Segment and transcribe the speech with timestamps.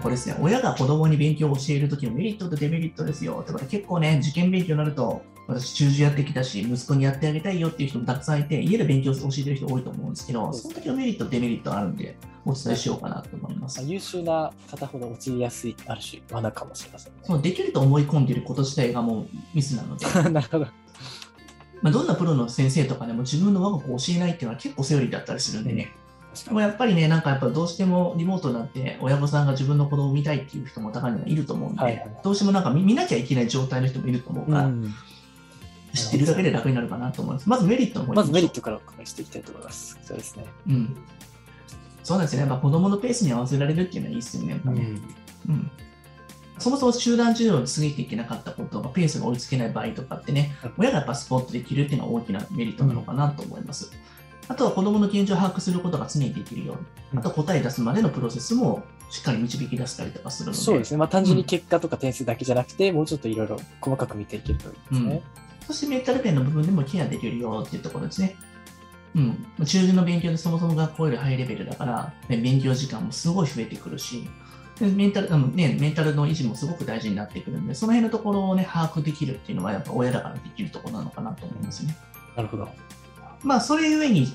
[0.00, 13.82] これですね、親が子供に勉強を教えるときのメリットとデメリットですよってことで結構ね、受験勉強になると、私、中受やってきたし、息子にやってあげたいよっていう人もたくさんいて、家で勉強を教えてる人多いと思うんですけど、その時のメリット、デメリットあるんで、お伝えしようかなと思います。
[13.82, 17.18] 優秀な方ほど陥りやすい、ある種、罠かもしれませんね。
[17.24, 20.66] そうできると思い込んでいること自体がもうミスなので、 なるほど。
[21.82, 25.90] まあ、どんなプロの先生とかでも自分の我が子を教えないっていうのは結構セオリーだったりするんでね、
[26.34, 34.94] 確でもやっぱりね、なんかやっぱどうしてもリモートになって親御さんが自分の子供を見たいっていう人も高いのがいると思うんで、はいはいどうしてもなんか見見なきゃいけない状態の人もいると思うから、うん
[35.92, 37.48] 知ってるだけで楽になるかなと思います。
[37.48, 39.98] まずメリットの方にまずメリットからお伺いしていきたいと思います。
[40.02, 40.44] そうですね。
[40.68, 40.96] うん。
[42.04, 42.48] そうなんですよね。
[42.48, 44.50] まあ、子供のペースに合わせられるっていうのはいいですよね。
[44.50, 44.86] やっぱね
[45.48, 45.70] うん。
[46.58, 53.90] そもそも集団授業に過ぎていけなかったことがペースが追いつけない場合とかってねはい、親がやっぱスポットできるっていうのは大きなメリットなのかなと思います。
[54.50, 56.82] あとは子供の現状を把握することが常にできるように、
[57.12, 60.96] うんあと答え出すまでのプロセスもしっかり導き出したりとかするので、そうですね。
[60.96, 65.22] まあ単純に結果とか点数だけじゃなくて、もうちょっといろいろ細かく見ていけるといいですね。
[65.66, 68.36] そしてメンタル面の部分でもケアできるよっていうところですね。
[69.16, 69.46] うん。
[69.64, 74.28] 中旬の勉強でそもそも学校よりハイレベルだから、ね勉強時間もすごい増えてくるし、
[74.78, 81.96] でメンタルあの、ね、メンタルの維持もすごく大事になってくるんで、その辺のところをね、把握できるっていうのは、やっぱ親だからできるところなのかなと思いますね。
[82.36, 82.68] なるほど。
[83.42, 84.28] まあ、それゆえに、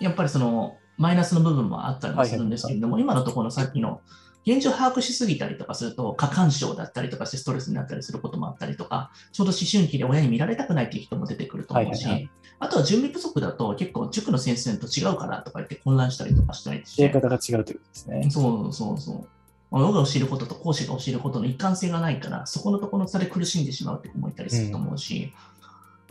[0.00, 4.00] やっぱりその、マイナスの部分もあったりもするんですけれども、今のところのさっきの、
[4.44, 12.30] 現状把握しすぎたりとかすると、過干渉だったりとかしてストレスになったりすることもあったりとか、ちょうど思春期で親に見られたくないっていう人も出てくると思うし、はいはいは
[12.62, 18.30] あとは準備不足だと結構塾の先生と違うからとか言って混乱したりとかしたりして、方が違うということですね。
[18.30, 19.28] そうそうそう。
[19.72, 25.32] 親が教えることと講師が教えることの一貫性がないから、そこのところの差で苦しんでしまうって子もいたりすると思うし、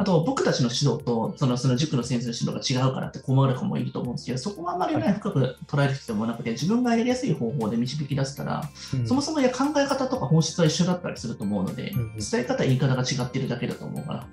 [0.02, 8.63] あと僕たちの指導とそのその塾の先生の指導が違うからって困る子もいると思うんですけど、そこはあんまりね、はい深く捉える必要もなくて、自分がやりやすい方法で導き出したら、
[8.95, 14.28] うんそもそもいや考え方とか本質は一緒だったりすると思うので、うんうん伝え方、言い方が違ってるだけだと思うから。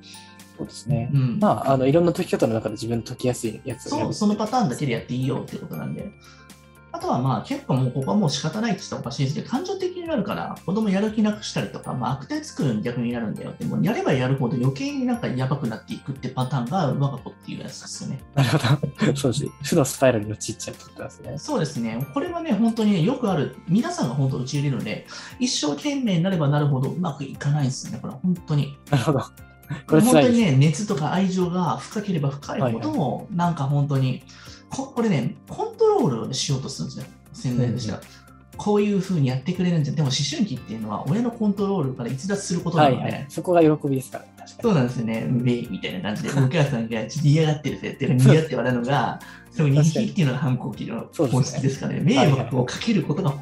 [0.56, 1.10] そうですね。
[1.12, 6.10] うんまあ、あの、いろんな解き方の中で自分の解きやすいやつそう、そのパターンだけでやっていいよってことなんで。
[6.90, 18.20] あとはまあ結構もうここはもう仕方ないって言ったらおかしいですけど、感情的になるから子供やる気なくしたりとか、まあ、悪態作るに逆になるんだよって、もうやればやるほど余計になんかやばくなっていくってパターンが我が子っていうやつですよね。
[18.34, 18.58] なるほ
[19.06, 19.16] ど。
[19.16, 19.50] そうですね。
[19.62, 21.38] 負のスパイラルに陥っちゃうってことですね。
[21.38, 22.06] そうですね。
[22.14, 25.06] これはね、本当にね、よくある、皆さんが本当陥れるので、
[25.38, 27.98] 一生懸命になればなるほどうまくいかないんですよね。
[28.00, 28.76] これは本当に。
[28.90, 29.20] なるほど。
[29.86, 30.12] これ本。
[30.22, 34.22] 当にね、熱とか愛情が深ければ深いほど、なんか本当に
[34.70, 38.00] こ、これね、コントロールしようとするんですよ、潜在としては。
[38.56, 43.26] こういうふうにやってくれるんじゃ、でも思春期っていうのは親のコントロールから逸脱することなので、はいはい。
[43.28, 49.18] そこが喜びですから、そうなんですよね、ベイみたいな感じで、お母さんがちょっと嫌がってるぜって嫌って笑うのが、
[49.50, 53.34] その人気っていうのが反抗期の本質ですからね、迷惑をかけることが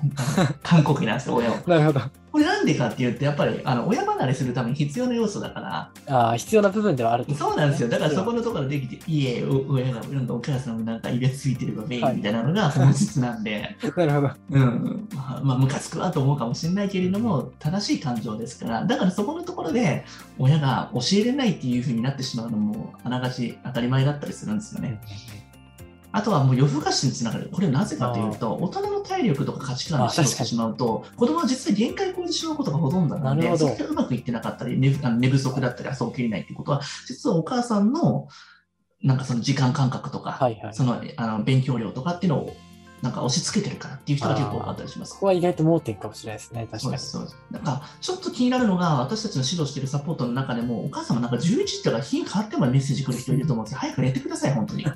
[0.63, 1.57] 反抗期なんですよ、親を。
[1.57, 1.63] に。
[1.67, 2.01] なるほど。
[2.33, 7.89] これなんでかっていうと、やっぱりあの親離れするために必要な要素だから、ああ、必要な部分ではあるとそうなんですよ。
[7.89, 8.37] だからそこの。
[8.37, 14.31] のところできて、いえ、お親が、お母さんもなんかイベついてればメインみたいなのが本質なんで、 なるほど。
[14.51, 20.05] うん、まあ、まあ、ムカつくわと思うかもしれないけれども、正しい感情ですから、だからそこのところで、
[20.39, 25.01] 親が教えれないっていうふうになってしまうのも、あながち当たり前だったりするんですよね。
[26.13, 27.51] あとはもう夜更かしにつながる。
[27.53, 38.29] これなぜかというと、大人の体力とか価値観に指導してしまうと、子供は実際限界を超えてしまうことがほとんどなので、それがうまくいってなかったり、寝不足だったり、朝起きれないっていうことは、実はお母さんの、
[39.03, 40.75] なんかその時間感覚とか、はいはい。
[40.75, 42.57] そのあの勉強量とかっていうのを、
[43.03, 45.19] なんか押し付けてるからっていう人が結構多かったりしますそ。
[45.19, 46.67] こは意外と盲点かもしれないですね。
[46.71, 46.99] 確かに。
[46.99, 47.37] そうです。
[47.51, 53.79] なんか、ちょっと気になるのが、私たちの指導しているサポートの中でも、お母様なんか11時とか日変わってもメッセージ来る人いると思うんですよ。
[53.81, 54.87] 早く寝てください、本当に。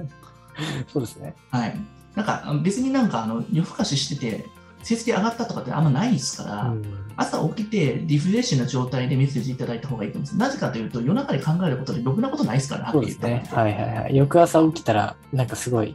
[0.93, 1.35] そうですね。
[1.51, 1.81] はい。
[2.15, 4.47] なんか、別になんか、あの、夜更かししてて、
[4.83, 10.39] 成績上がったとかってあんまないですから、うん朝起きてリフレッシュな状態でメッセージいただいた方がいいと思うんです。
[10.39, 13.19] なぜかというと、夜中で考えることでろくなことないですから、そうです。
[13.19, 13.47] ね。
[13.51, 14.17] はいはいはい。
[14.17, 15.95] 翌朝起きたら、なんかすごい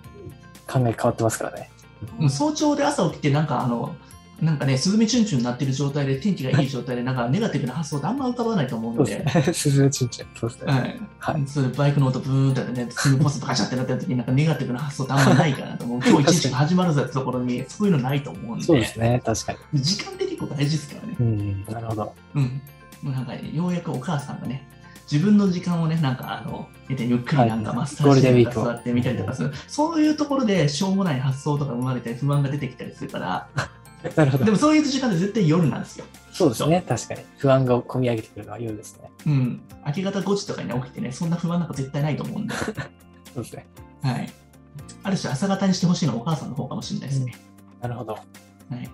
[0.68, 1.72] 考え変わってますからね。
[2.20, 3.96] うん早朝で朝起きて、なんかあの、
[4.42, 9.54] なんかね、スズメチュンチュンになってる状態で、天気がいい状態で、なんかネガティブな発想ってあんま浮かばないと思うので、そうですね。
[9.54, 10.28] すずめちんちゃん。
[10.36, 10.74] そうですね。
[10.74, 11.00] はい。
[11.20, 11.46] はい
[11.78, 16.00] バイクの音ブーンってね、すぐポストガチャってなってる時になんかネガティブな発想ってあんまないかなと思う。
[16.06, 19.22] 今日一日が始まるぞってところにそういうのないと思うんで、そうですね。
[19.26, 19.82] 確かに。
[19.82, 21.16] 時間って結構大事ですからね。
[21.18, 21.66] うん。
[21.66, 22.14] なるほど。
[22.36, 22.62] うん。
[23.04, 24.68] なんか、ようやくお母さんがね、
[25.12, 33.48] 自分の時間をね、なんかあの、得てゆっくりなんかはいマッサゴーージルデンウィークをとか座ってみたりとかする、そういうところでしょうもない発想とか生まれたり不安が出てきたりするから、
[34.16, 34.46] なるほど。
[34.46, 36.06] でもそういう時間って絶対夜なんですよ。
[36.32, 36.84] そうですね。
[36.88, 37.22] 確かに。
[37.38, 39.10] 不安が込み上げてくるのは夜ですね。
[39.26, 39.62] うん。
[39.88, 42.54] 明け方5時とかに起きてね、そんな不安なんか絶対ないと思うんで。
[43.34, 43.66] そうですね。
[44.04, 44.32] はい。
[45.04, 47.36] ある種朝方にしてほしいのはお母さんの方かもしれないですね。
[47.82, 48.14] なるほど。
[48.14, 48.20] は
[48.78, 48.90] い。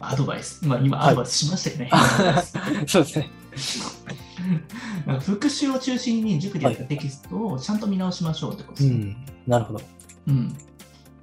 [0.00, 0.66] アドバイス。
[0.66, 1.88] まあ今はいアドバイスしましたよね。
[1.92, 2.52] アドバイス
[2.86, 3.30] そうですね。
[5.20, 8.94] 復習を中心に塾でやったテキストをちゃんと見直しましょうってことですね。
[8.94, 9.16] うん。
[9.46, 9.80] なるほど。
[10.28, 10.56] うん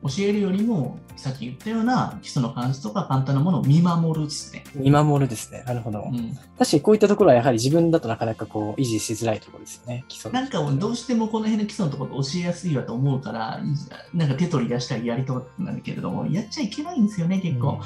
[0.04, 4.64] 教えるよりも、さっき言ったような基礎の漢字とか簡単なものを見守るですね。
[4.76, 5.64] 見守るですね。
[5.66, 6.04] なるほど。
[6.04, 10.06] うん、確かにこういったところはやはり自分だとなかなかこう維持しづらいところですよね。
[10.08, 13.60] 基礎のなんかどうしてもこの辺の基礎のところ教えやすいわと思うから、
[14.14, 17.82] なんか手取り出したりやりとくなるけれども、やっちゃいけないんですよね、結構。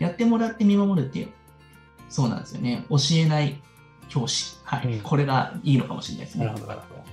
[0.00, 1.28] やってもらって見守るっていう。
[2.08, 2.84] そうなんですよね。
[2.90, 3.62] 教えない
[4.08, 4.56] 教師。
[4.64, 4.86] はい。
[4.86, 6.60] うんこれがいいのかもしれないですねうんなる。
[6.60, 7.04] ほど、なるほど。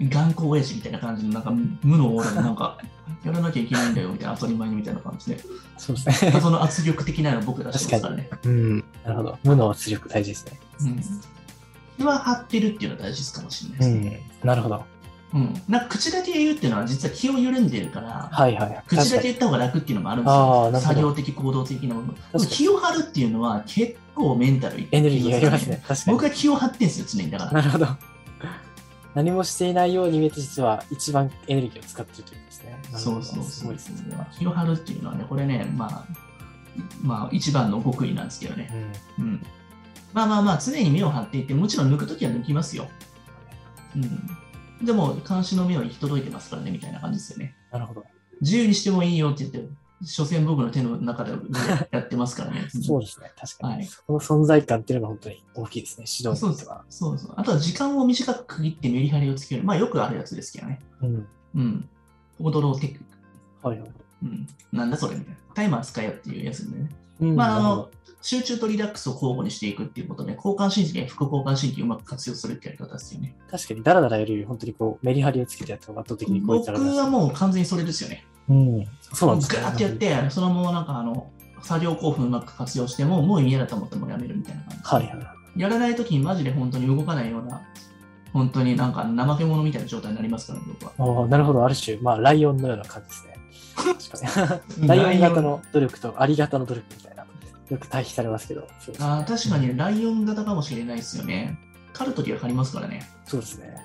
[0.00, 1.50] うん、頑固親父みたいな感じの、なんか
[1.82, 2.78] 無のオーラで、なんか、
[3.24, 5.40] やらなきゃいけないんだよみたいな、当たり前にみたいな感じで、
[5.76, 6.40] そうですね。
[6.40, 8.30] その圧力的なのを僕出してますからね。
[8.44, 8.84] うん。
[9.04, 9.38] なるほど。
[9.44, 10.60] 無の圧力大事ですね。
[10.80, 11.02] うん。
[11.98, 14.26] 気は張ってるっていうのは大事かもしれないですね。
[14.42, 14.48] うん。
[14.48, 14.84] なるほど。
[15.34, 15.62] うん。
[15.68, 18.84] なんか口だけ言うっていうのは、実は気を緩んでるから、はいはいはい。
[18.86, 20.94] 口だけ言った方が楽っていうのもあるんですよ。
[20.94, 22.46] 作業的、行動的なもの。
[22.46, 25.82] 気を張るっていうのは結構メンタルいエネルギーがありますね。
[25.86, 26.24] 確かに僕。
[26.24, 27.30] は気を張ってんですよ、常に。
[27.30, 27.52] だから。
[27.52, 27.86] なるほど。
[29.14, 32.78] 何もしていないように見えて、実は一番エネルギーを使っているということですね。
[32.96, 34.16] そうそうすごいですね。
[34.38, 36.04] 気を張るっていうのはね、これね、まあ、
[37.02, 38.70] まあ、一番の極意なんですけどね。
[39.18, 39.24] うん。
[39.24, 39.46] うん。
[40.12, 42.88] まあまあまあ、常に目を張っていて、もちろん抜くときは抜きますよ。
[43.96, 44.43] うん。
[44.84, 47.56] でも、監視の目は行き届いてますからね、みたいな感じですよね。
[47.72, 48.04] なるほど。
[48.40, 49.68] 自由にしてもいいよって言って、
[50.04, 51.32] 所詮僕の手の中で
[51.90, 52.66] やってますからね。
[52.70, 53.32] そうですね。
[53.36, 53.74] 確かに。
[53.74, 56.04] はいその存在感っていうのが本当に大きいですね。
[56.06, 56.84] 指導そうですにとっては。
[56.88, 57.34] そうそう。
[57.36, 59.64] あとは時間を短く区切ってメリハリをつける。
[59.64, 60.80] まあよくあるやつですけどね。
[61.00, 61.26] うん。
[61.54, 61.88] うん。
[62.38, 63.02] ポモドロテクニッ
[63.62, 63.68] ク。
[63.68, 63.90] はいはい。
[64.24, 64.46] うん。
[64.72, 65.40] なんだそれみたいな。
[65.54, 66.90] タイマー使えよっていうやつでね。
[67.20, 67.90] うんまああの、
[68.20, 73.36] 集中とリラックスを交互にしていくっていうことで、交感神経や副交感神経をうまく活用するってやり方ですよね。
[73.50, 78.24] ど確かに、ダラダラやるより、本当にこう、メリハリをつけてやった方が圧倒的に効率僕はもう完全にそれですよね。
[78.48, 78.86] うん。
[79.12, 79.62] そうなんですね。
[79.62, 81.30] ガーってやって、そのままなんかあの、
[81.60, 84.82] 作業興奮うまく活用しても、もう嫌だと思ってもやめるみたいな感じ。
[84.84, 85.60] はいはいはい。
[85.60, 87.60] やらないときにマジで本当に動かないような、
[88.32, 91.28] 本当になんか怠け者みたいな状態になりますから、ね、僕は。
[91.28, 93.33] なるほど、ある種、まあ、ライオンのような感じですね。
[94.86, 97.26] ライオン型の努力とアリ型の努力みたいな、
[97.70, 98.68] よく対比されますけど。
[98.80, 101.58] そうですねあー確かにライオン型かもしれないですよね。
[101.92, 103.08] 狩るときは狩りますからね。
[103.26, 103.76] そうですね。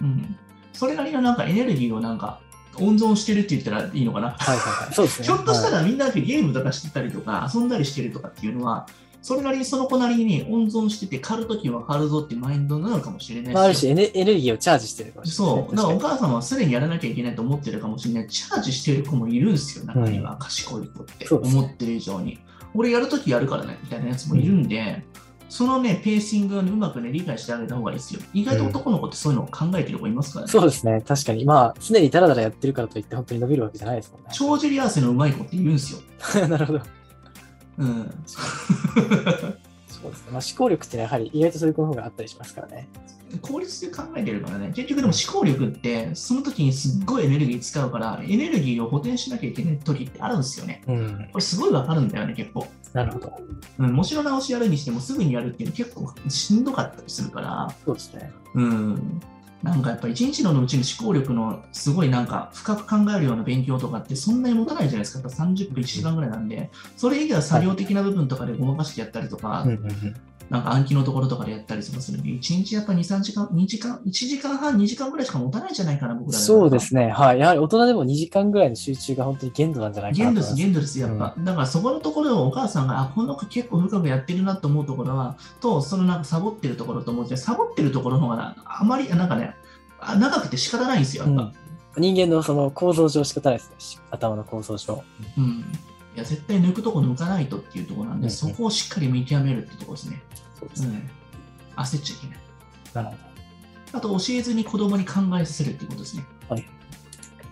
[0.00, 0.36] うん。
[0.72, 2.40] それなりのなんかエネルギーをなんか
[2.76, 4.30] 温存してるって言ったらいいのかな。
[4.30, 4.94] はいはいはい。
[4.94, 5.26] そうですね。
[5.26, 8.86] ひょっとしたはいらみんなゲームとかしてたりとか遊んだりしてるとかっていうのは、
[9.24, 13.74] それなりにその子なりに温存してて狩るときは狩るぞってマインドなのかもしれないまあ、ある。
[13.74, 15.76] 種エネエネルギーをチャージしてるかもしれない、そう。
[15.76, 18.28] だからお確母さんはすでにやらなきゃいけないと思ってるかもしれない。
[18.28, 20.36] チャージしてる子もいるんですよ、中には。
[20.36, 21.24] 賢い子って。
[21.24, 22.38] ね思ってる以上に。
[22.74, 25.02] 俺やるときやるからね、みたいなやつもいるんで、
[25.48, 28.20] そのね、ペーシングをねうまくね、理解してあげた方がいいですよ。
[28.34, 30.52] 意外と男の子ってそういうのを考えてる子いますからね。
[30.52, 31.00] そうですね。
[31.00, 31.46] 確かに。
[31.46, 34.28] まあ、常にダラダラやってるからといって、本当に伸びるわけじゃないですもんね。
[34.34, 36.00] 帳尻合わせのうまい子っているんですよ。
[36.46, 36.80] なるほど。
[37.78, 38.12] うん。
[38.26, 38.40] そ
[40.08, 40.32] うですね。
[40.32, 42.88] まあ、思考力ってやはり意外とそういう子の方があったりしますからね。
[43.42, 44.72] 効率で考えてるからね。
[44.74, 50.82] 結局でも思考力って、その時にすっごいエネルギー使うから、エネルギーを補填しなきゃいけない時ってあるんですよね。
[50.86, 51.28] うん。
[51.32, 52.66] これすごいわかるんだよね、結構。
[52.92, 53.32] なるほど。
[53.78, 58.30] うん、もちろん直しやるにしてもすぐにやるっていうの結構しんどかったりするから、そうですね。
[58.54, 59.20] うん。
[59.64, 65.26] なんかやっぱ一日のうちに思考力のすごいなんか深く考えるような勉強とかってそんなに持たないじゃないですか。
[65.26, 70.16] やっぱ30分1時間ぐらいなんで、それ以外は作業的な部分とかでごまかしてやったりとか、うんうんうん。
[70.50, 77.08] なんか暗記のところとかでやったりとかするんで、1日やっぱ2、3時間、2時間、1時間半、2時間ぐらいしか持たないんじゃないかな、僕らそうですね。
[77.08, 77.38] はい。
[77.38, 80.54] やはり大人でも2時間ぐらいの集中が本当に限度なんじゃないかな限度です。
[80.54, 81.34] 限度です、やっぱ。
[81.38, 89.54] だからそこのところをお母さんが、あ、この子結構深くやってるなと思うところは、と、そのなんかサボってるところと思って、サボってるところの方がなあまり、なんかね、
[90.06, 91.52] あ長くて仕方ないんですよ、やっぱ。
[91.96, 94.02] 人間のその構造上仕方ないですね。
[94.10, 95.04] 頭の構造上。
[95.38, 95.64] うん。
[96.14, 100.22] いや、絶対抜くとこ抜かないとっていうところなんで、うんうんそこをしっかり見極めるってところですね。
[100.58, 101.10] そうですね。
[101.76, 101.82] うん。
[101.82, 102.38] 焦っちゃいけない。
[103.06, 103.16] なる
[103.90, 106.24] ほあと、教えずに子供に考えさせるっていうことですね。
[106.48, 106.66] はい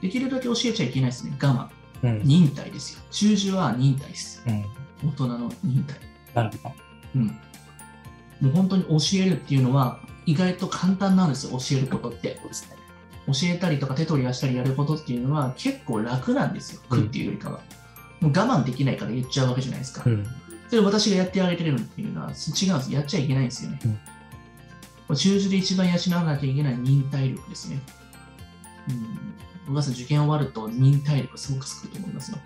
[0.02, 1.32] できるだけ教えちゃいけないですね。
[1.40, 1.70] 我
[2.02, 2.02] 慢。
[2.02, 2.08] ど。
[2.08, 2.22] うん。
[2.24, 3.02] 忍耐ですよ。
[3.12, 4.42] 中樹は忍耐です。
[4.44, 4.64] うん。
[5.08, 5.96] 大人の忍耐。
[6.34, 6.74] なるほど。
[7.14, 7.26] うん。
[8.40, 12.40] もう本当に教えるっていうのは意外と簡単なんですよ、教えることって。
[13.26, 17.60] 教えたりとか手取り出したりやることっていうのは結構楽なんですよ、うん苦っていうよりかは。
[18.20, 20.02] もう我慢できないから言っちゃうわけじゃないですか。
[20.06, 20.26] うん。
[20.68, 22.92] それを私がやってあげてるのっていうのは違うんです。
[22.92, 23.80] やっちゃいけないんですよね。
[23.84, 23.98] うん
[25.14, 27.80] 中樹で一番養わなきゃいけない忍耐力ですね。
[29.68, 29.82] うん。
[29.82, 32.38] さん受験終わると忍耐力すごくつくと思いますよ。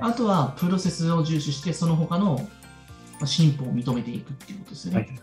[0.00, 2.48] あとはプロセスを重視して、その他の
[3.18, 4.98] まあ進歩を認めていくっていうことですよね。
[5.00, 5.20] はい。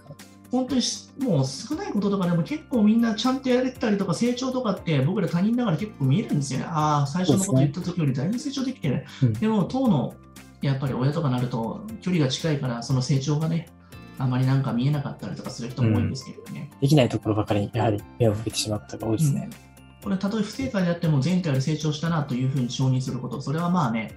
[0.55, 6.65] 本当にしもう少ないこととかでも結構みんなちゃんとやれてたりとか成長とかって僕ら他人ながら結構見えるんですよね。
[6.67, 9.05] ああ、最初のこと言った時よりだいぶ成長できてる。
[9.23, 10.15] うんでも当の
[10.61, 13.69] やっぱり親とかなると、距離が近いから、その成長がね、
[14.17, 16.71] あまりなんか見えなかったりとかする人も多いんですけどね。
[16.81, 19.49] できないところばかりにやはり目を向けてしまうことが多いですね。
[20.03, 24.15] これ、たとえ不正解であっても、前回より成長したなというふうに承認すること、それはまあね、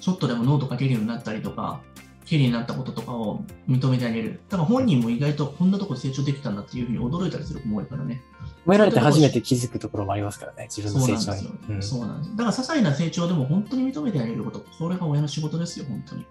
[0.00, 1.80] ちょっとでもノート書けるようになったりとか、
[2.28, 4.40] 綺麗になったこととかを認めてあげる。
[4.50, 8.20] だから本人も意外とこんなところ成長できたんだっていうふうに驚いたりする子も多いからね。
[8.66, 11.50] 褒められて初めて気づくところもありますからね、自分のそうなん成長ですよ。
[11.68, 11.74] に。
[11.74, 12.30] うんそうなんです。
[12.32, 16.26] だから些細な成長でも本当に認めてあげること、これが親の仕事ですよ、本当に。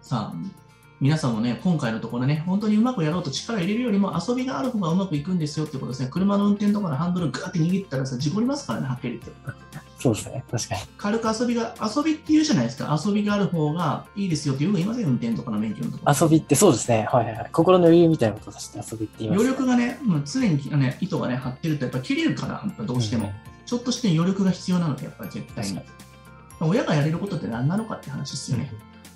[0.00, 0.34] さあ、
[0.98, 6.08] 皆さんもね、今回のところね、本当にうまくやろうと力入れるよりも遊びがある方がうまくいくんですよってことですね。
[6.10, 9.89] 車の運転とかのハンドルガーって握ったらさ、事故りますからね、はっきり言って。
[10.00, 10.80] そうですね、確かに。
[10.96, 13.00] 軽く遊びが、遊びって言うじゃないですか。
[13.06, 16.14] 遊びがある方がいいですよってよく言いません、運転とかの免許のところ。
[16.20, 17.50] 遊びってそうですね、はいはいはい。
[17.52, 23.30] 心の余裕みたいなこととして遊びって言います、余力がね、もう常に、ね、糸がね、張ってるとやっぱ切れるから、どうしても。
[23.66, 25.86] ちょっとして余力が必要なので、やっぱり絶対に確。
[26.60, 28.72] 親がやれることって何なのかって話ですよね。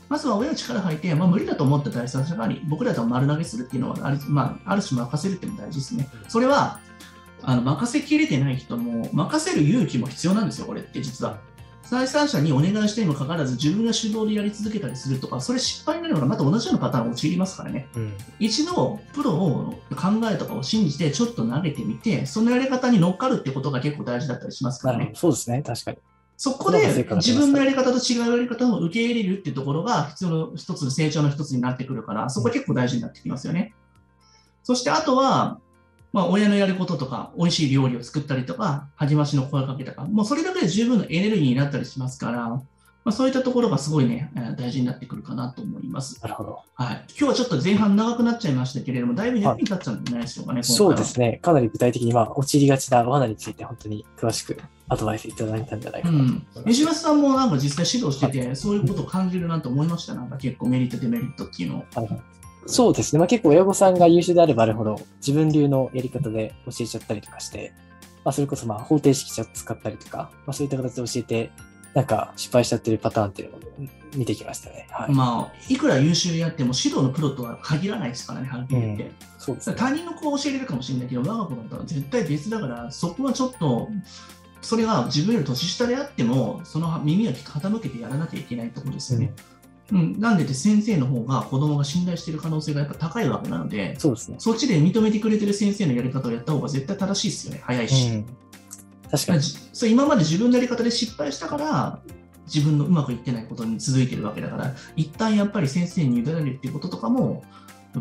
[0.08, 6.08] まずは親の力入って、まあ、無理だと思った第三者側に僕らと丸投げするっていうのはある,、まあ、ある種任せるっていうのも大事ですね。
[6.28, 6.78] それは
[7.46, 11.38] あの任せきれてない人も任せる勇気も必要なんですよ、これって実は。
[11.90, 17.88] 第三者にお願いしてにもかかわらず自分が主導でやり続けたりするとか、それ失敗になるのがまた同じようなパターンを陥りますからね。
[17.94, 25.12] うん一度プロを考えとかを信じてちょっと投げてみて、そのやり方に乗っかるってことが結構大事だったりしますからね。
[25.14, 25.98] そうですね、確かに。
[26.36, 33.74] そこで自分のやり方と違うやり方を受け入れるっていうところが必要の一つの成長の一つになってくるから、そこは結構大事になってきますよね。
[34.62, 35.60] そしてあとは、
[36.14, 42.62] まあ、親のやることとか、美味しい料理を作ったりとか、励ましの声かけとか、もうそれだけで十分のエネルギーになったりしますから、ま
[43.06, 46.23] あ、そういったところがすごいね、えー大事になってくるかなと思います。
[46.23, 46.61] なるほど。
[46.75, 47.04] はい。
[47.09, 54.56] 今日はちょっと前半長くなっちゃいましたけれども、だいぶ役に立ったんじゃないでしょうかね、そうですね、かなり具体的に、まあ、陥りがちな罠について本当に詳しく
[54.88, 56.21] アドバイスいただいたんじゃないかなと
[56.61, 61.85] 思いうん、さんもなんか実際指導してて、そういうことを感じるなと思いました、なんか結構メリット、デメリットっていうのを。
[61.94, 62.23] はいはい
[62.66, 67.73] そうですね、まあ、結構親御さんが優秀であればあるほど自分流のやり方で教えちゃったりとかして、
[68.25, 71.50] まあ、それこそまあ方程式使ったりとか、まあ、そういった形で教えて、
[71.94, 73.61] なんか失敗しちゃってるパターンっていうのを
[74.16, 74.88] 見てきましたね。
[74.90, 75.12] はい。
[75.12, 79.12] まあ、いくら優秀であっても指導のプロとは限らないですからね、はっきり言って。
[79.38, 79.76] そうですね。
[79.76, 83.88] 他人の子を教えれるかもしれないけど、我が子だったら絶対別だから、そこはちょっと、
[84.61, 89.33] それが自分より年下であっても、その耳を傾けてやらなきゃいけないところですよね。
[89.63, 94.36] うん、なんでって先生の方が子供が信頼している可能性がやっぱ高いわけなので、そうですね。
[94.38, 98.08] そっちで認めてくれてる先生のやり方をやった方が絶対正しいですよね、早いし。
[98.08, 98.26] うん、
[99.10, 99.40] 確かに。
[99.40, 102.00] じそう今まで自分のやり方で失敗したから、
[102.46, 107.44] 自分のうまくいってないことに続いてるわけだから、一旦やっぱり先生に委ねるっていうこととかも、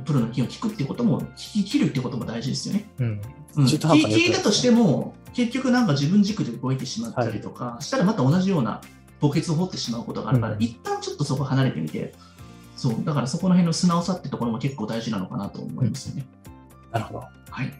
[0.05, 2.89] プロの意見を聞くっていうことも、聞き切るっていうことも大事ですよね。
[2.99, 3.21] うん。
[3.55, 8.81] うん、聞いたとしても、結局なんか自分軸で動いてしまったりとか、したらまた同じような
[9.29, 12.13] 墓穴を掘ってしまうことがあるから、うん一旦ちょっとそこ離れてみて、
[12.75, 16.25] そう、だからそこの辺の素直さってところも結構大事なのかなと思いますよね。
[16.91, 17.19] なるほど。
[17.19, 17.73] はい。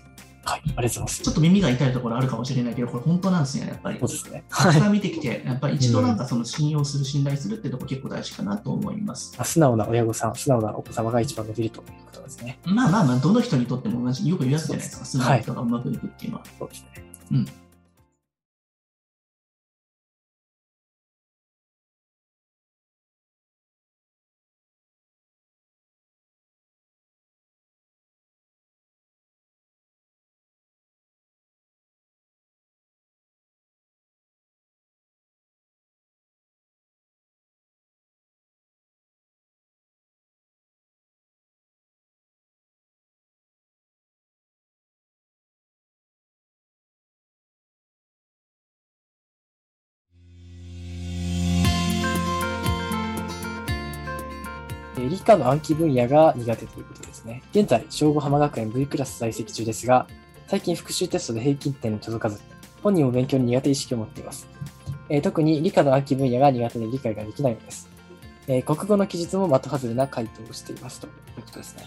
[0.45, 0.61] はい。
[0.61, 1.23] ありがとうございます。
[1.23, 4.09] ちょっと耳が痛いところあるかもしれないけど、これ本当なんですよね、やっぱりそう。
[4.09, 4.43] ですね。
[4.49, 9.33] たくさん見てきて、やっぱり一度なんかその信用する、信頼するってとこ結構大事かなと思います。
[9.37, 12.59] まあ素直な親御さん、素直なお子様が一番伸びるということですね。
[12.65, 16.43] まあまあまあ、どの人にとっても同じ、よく言うやつじゃないですか、す直な人がうまくいくっていうのは。
[16.59, 17.05] そうですね。
[17.31, 17.47] うん。
[55.03, 57.43] えー理科の暗記分野が苦手ということですね。
[57.51, 60.07] 現在、小5浜学園 V クラス在籍中ですが、
[60.47, 62.39] 最近復習テストで平均点に届かず、
[62.81, 64.47] 本人も勉強に苦手意識を持っています。
[65.09, 67.89] えー特に理科の暗記分野が苦手で理解ができないのです。
[68.47, 71.83] えー国語の記述も的外れな回答をしていますということですね。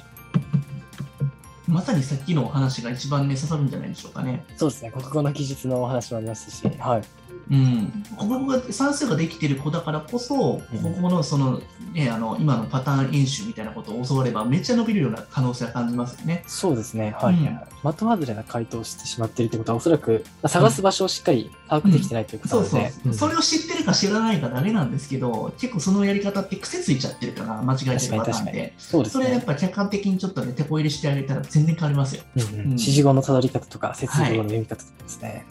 [1.66, 4.44] まさにさっきのお話が一番ね、刺さるんじゃないでしょうかね。
[4.56, 4.92] そうですね。
[4.92, 7.02] 国語の記述のお話もありますし、はい。
[7.50, 11.60] うん、国語が算数ができてる子だからこそ、うん国語のその、
[11.92, 16.42] ね、あの今のパターン演習みたいなことを教われば、めっちゃ伸びるような可能性は感じますよね。
[16.46, 17.14] そうですね。
[17.18, 17.34] はい。
[17.34, 17.60] うん
[17.92, 29.24] 的外れな回答をしてしまっているということは、おそらくまあ探す場所をしっかり把握できてないということなので、それを知ってるか知らないかだけなんですけど、結構そのやり方って癖ついちゃってるから、間違えてるパターンで、そうですね。
[29.24, 32.22] それやっぱ客観的にちょっとね、手こ入れしてあげたら全然変わりますよ。
[32.36, 35.46] うん指示語のたどり方とか、接続語の読み方とかですね。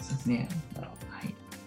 [0.00, 0.48] そうですね。
[0.74, 0.93] なるほど。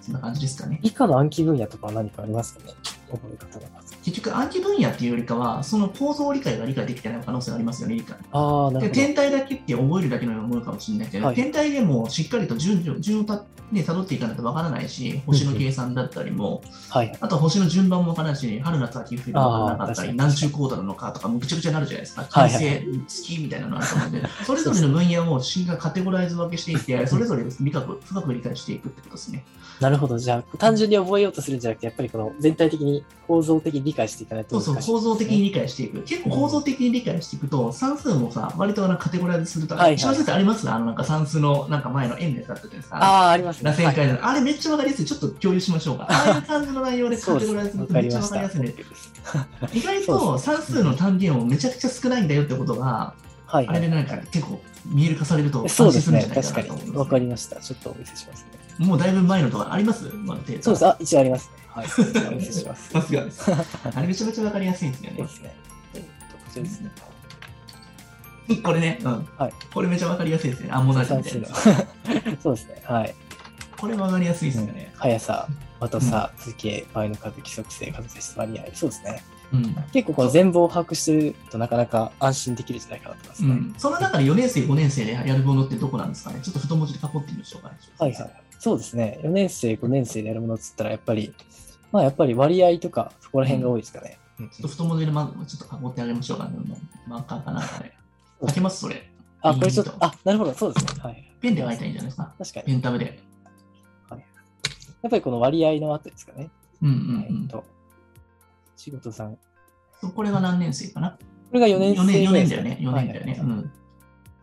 [0.07, 0.79] そんな感じですかね。
[0.83, 2.71] 以下の暗記分野とかは何かありますかね？
[3.11, 3.67] 覚え方が。
[4.03, 8.17] 結局暗記分野っていうよりかは、その構造理解が理解できてない可能性がありますよね、理解。
[8.17, 8.79] ああ、なるほど。
[8.79, 17.15] で天体だけって覚えるだけのように思うかもしれないけど、はい天体でもしっかりと順序順をた、ね、辿っていかないとわからないし、星の計算だったりも、はい。
[17.19, 22.27] あと星の順番もわからないし、春夏秋冬がわからなかったり、何中高度なのかとか、もうぐちゃぐちゃになるじゃないですか。
[22.29, 29.45] はい金星、月みたいなのあると思うんで、それぞれの分野を進がカテゴライズ分けしていって、それぞれ理学深く理解していくってことですね。
[29.79, 30.17] なるほど。
[30.17, 32.96] じゃあ、単純に覚えようとするんじゃなくて、やっぱりこの全体的に
[33.27, 34.83] 構造的に理解していかないとそうそう。
[34.95, 36.01] 構造的に理解していく。
[36.03, 40.69] 結構構造的に理解していくと、算数もさ、割となんかカテゴライズすると、はいはい石橋先生あります？
[40.69, 42.97] あのなんか算数のなんか前の円でだったじゃないですか。
[42.97, 43.71] ああ、ありますね。
[43.71, 45.05] 螺旋はい階段、あれめっちゃわかりやすい。
[45.05, 46.07] ちょっと共有しましょうか。
[46.09, 48.75] ああいう感じの内容でカテゴライズするとめっちゃわかりやすいんで、
[49.73, 53.13] 意外と算数の単元をめちゃくちゃ少ないんだよってことが、
[53.45, 53.77] はいはい。
[53.77, 56.63] あれでなんか結構見える化されると安そうですね心するんじゃ。
[56.63, 56.67] ないか。
[56.67, 56.99] なと思います。
[56.99, 57.55] わかりました。
[57.61, 58.45] ちょっとお見せします
[58.79, 58.85] ね。
[58.85, 60.09] もうだいぶ前のとかあります？
[60.13, 60.85] まだデータそうです。
[60.85, 61.56] あ、一応ありますね。
[61.77, 61.87] はい。
[62.27, 62.89] お見せします。
[62.89, 63.51] さすがです。
[63.51, 65.17] あれめちゃめちゃわかりやすいんですよね。
[65.17, 65.55] そうですね。
[65.93, 66.91] えっと、こちらですね。
[68.63, 69.27] これね、うん。
[69.37, 70.69] はいこれめちゃわかりやすいですね。
[70.71, 72.37] アンモナイトみ算たい数なの。
[72.41, 72.81] そうですね。
[72.83, 73.13] はい。
[73.77, 74.91] これわかりやすいですよね。
[74.95, 75.47] 速さ、
[75.79, 78.63] 的さ、図形、場合の数、規則性、数性質、割合。
[78.73, 79.23] そうですね。
[79.53, 79.75] うん。
[79.91, 83.49] 結構この全貌を把握してるとなかなか安心できるんじゃないかなと思いますね。
[83.49, 87.75] うん、その中で4年生、5年生でやるものってどこなんですかねちょっと太文字で囲ってみましょうかね。
[87.99, 88.31] はいはい。
[88.59, 89.19] そうですね。
[89.23, 91.33] 4年生、5年生でやるものっつったら、やっぱり、
[91.97, 94.19] まあやっぱり割合とか、そこら辺が多いですかね。
[94.39, 96.51] うんちょっと太文字で、ま、ちょっと囲ってあげましょうかね。
[97.07, 97.97] マーカーかなんかね。
[98.39, 99.09] 書けますそれ。
[99.41, 101.01] あ、これちょっいいと、とあ、なるほど、そうですね。
[101.01, 101.33] はい。
[101.41, 102.33] ペンで書いたらいいんじゃないですか。
[102.37, 102.65] 確かに。
[102.67, 103.19] ペンタブで。
[104.11, 104.15] や
[105.07, 106.51] っぱりこの割合の後ですかね。
[106.83, 107.63] うんうんえっと、
[108.75, 109.33] 仕事さん。
[109.33, 109.39] こ
[110.03, 110.11] うん。
[110.11, 111.17] これが何年生かな
[111.51, 112.77] れが4年生4年 ,4 ぐらいですか年だよね。
[112.79, 113.31] 4年だよね。
[113.31, 113.71] はいはいうん。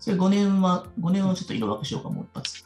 [0.01, 2.65] それ5年は、5年はちょっと色分けしようか、もう一発。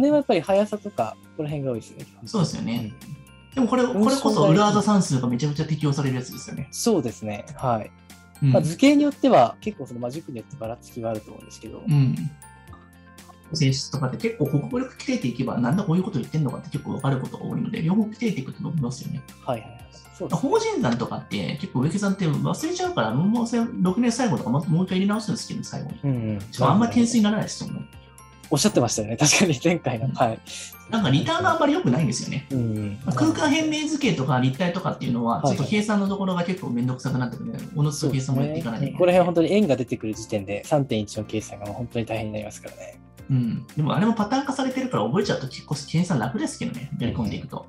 [0.00, 2.06] 4年はやっぱり速さとか、この辺が多いですね。
[2.26, 2.94] そうですよね。
[3.04, 3.20] うん
[3.54, 6.68] でもこれ、これこそ裏技算数がめちゃめちゃ適用されるやつですよね。
[6.70, 7.44] そうですね。
[7.56, 7.90] はい。
[8.44, 12.14] うんまあ、図形によっては、結構その、まあ、塾によってばらつきがあると思うんですけど、うん。
[13.52, 19.20] 性質とかって結構国語力切れていけば、なんだこういうこと言ってんのかって結構分かることが多いので、両方切れていくと伸びますよね。
[19.44, 19.80] はいはいはい。
[20.16, 20.28] そう。
[20.28, 25.98] 法人団とかって結構植木さんって忘れちゃうから、もう6年最後とかもう一回入れ直すんですけど、最後に。
[26.04, 27.80] うんあんまり点数にならないですよね。
[28.50, 29.16] おっしゃってましたよね。
[29.16, 30.08] 確かに前回の。
[30.08, 30.38] はい。
[30.90, 32.46] なんかリターンがあんまり良くないんですよね。
[32.50, 32.98] うんうん。
[33.14, 38.98] 空間変名図形とか立体とかっていうのは、はいちょっと計算のところが結構めんどくさくなってくるので、おのずと計算もやっていかないといけない。
[38.98, 43.00] これ辺本当に円が出てくる時点で3.1の計算がもう本当に大変になりますからね。
[43.30, 43.66] うん。
[43.76, 47.66] でもあれもパターン化されてるから覚えちゃうと結構計算楽ですけどね、やり込んでいくと。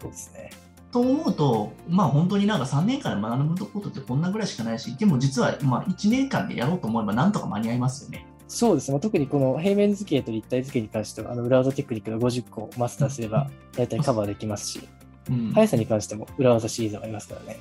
[0.00, 0.50] そうですね。
[0.90, 8.26] と思うと、まあ本当になんか3年間で学ぶことってこんなぐらいしかないし、でも実はまあ1年間でやろうと思えばなんとか間に合いますよね。
[8.46, 9.00] そうですね。
[9.00, 14.88] 特にこの平面図形と立体図形に関しては、あの裏技テクニックの50個マスターすれば、大体カバーできますし、
[15.30, 15.52] うん。
[15.52, 17.58] 速さに関しても裏技シリーズはありますからね。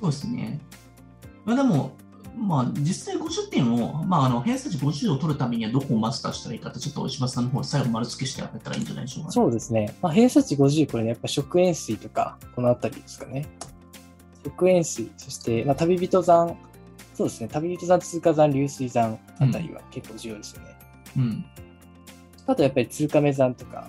[0.00, 0.60] そうですね。
[1.44, 1.92] まあ、でも、
[2.36, 9.32] まあ、実際50点を、まあ、あの偏差値50を取るためにはどこをマスターしたらいいかって、ちょっと石橋さんの方で最後丸付けしてあげたらいいんじゃないでしょうか、ね。
[9.32, 9.94] そうですね。
[10.02, 13.46] まあ、偏差値50、これね、やっぱ食塩水とか、このあたりですかね。
[14.44, 16.56] 食塩水、そして、まあ、旅人山、
[17.14, 17.48] そうですね。
[17.48, 20.76] 旅人山、通過山、流水山あたりは結構重要ですよね。
[21.16, 21.44] うん。
[22.46, 23.88] あとやっぱり鶴亀山とか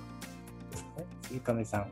[0.71, 1.88] ですかね、鶴亀山。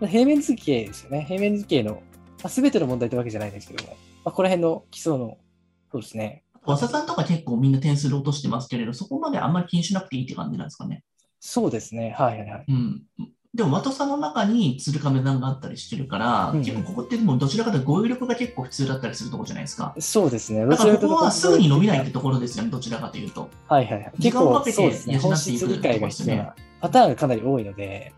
[0.00, 1.24] まあ平面図形ですよね。
[1.26, 2.00] 平面図形の、ま
[2.44, 5.38] あ、全ての問題ってわけじゃないんですけども、まあ、この辺の基礎の、
[5.90, 6.44] そうですね。
[6.64, 11.02] 和佐さんとか結構みんな点数で落としてますけれど、そこまであんまり気にしなくていいって感じなんですかね。
[11.40, 12.14] そうですね。
[12.16, 12.64] はいはいはい。
[12.68, 13.02] うん。
[13.54, 19.94] でも、和さんの中に鶴亀山があったりしてるから、うんうん結構ここってもうどちらかというと語彙力が結構普通だったりするところじゃないですか。
[19.98, 20.64] そうですね。
[20.64, 23.50] だからここはすぐに伸びないってところですよね、どちらかというと。
[23.68, 24.12] はいはいはい。
[24.18, 25.14] 時間をかけてそうですね。
[25.14, 28.14] 養っていく本質理解が必要とこなパターンがかなり多いので、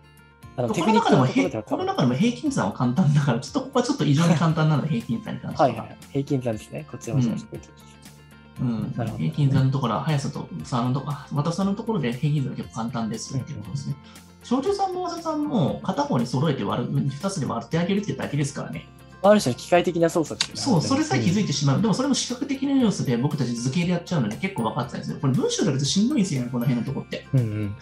[0.56, 1.26] あのこの中でも
[1.62, 5.68] この中でも平均算は簡単だから、ちょっとここはちょっと異常に簡単なので、平均算に関しては。
[5.68, 5.96] はいはい。
[6.12, 6.86] 平均算ですね。
[6.88, 7.48] こちらもそうです。
[8.60, 13.96] うん平均算のところは速さと差のところ、また差のところで平均算は結構簡単ですよっていうことですね。
[14.44, 18.86] 少女さんも技さんも片方に揃えて割る、2つで割ってあげるってだけですからね。
[19.22, 20.82] ある種の機械的な操作ですよね。
[20.82, 21.80] そう、それさえ気づいいてしまう。
[21.80, 25.18] でもそれも視覚的な要素で僕たち図形でやっちゃうので結構分かってたんですよ。
[25.18, 27.26] これ文章だけどしんどいんですよね、この辺のとこって。
[27.32, 27.76] うんうん。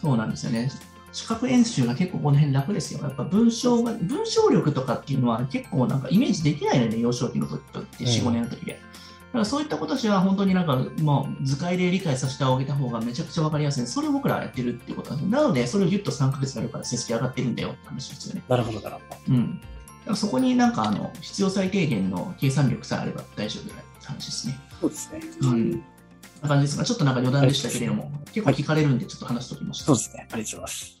[0.00, 0.70] そうなんですよね。
[1.12, 3.00] 視覚演習が結構この辺楽ですよ。
[3.02, 8.72] やっぱ文章が、文章力とかっていうのは結構なんかイメージできないので、幼少期の時とって4、5年の時で。
[8.72, 8.78] だ
[9.34, 13.86] からそういった子たちは本当になんか、まあ、図解で理解させてあげた方がめちゃくちゃ分かりやすい。
[13.86, 15.40] それを僕らはやってるっていうことなんですよ。
[15.42, 18.42] なので、それをギュッと3ヶ月やるから成績上がってるんだよって話ですよね。
[18.48, 19.34] なるほど、なるほど。
[19.34, 19.60] うん。
[19.60, 19.70] だか
[20.10, 24.58] らそこになんかあの必要最低限の計算力さえあれば大丈夫だって話ですね。
[24.80, 25.20] そうですね。
[25.40, 25.70] うん。
[26.42, 26.84] な感じですか？
[26.84, 29.86] ちょっとなんか余談でしたけれども、結構聞かれるんで、ちょっと話しておきました。
[29.86, 30.28] そうですね。
[30.30, 30.93] ありがとうございます。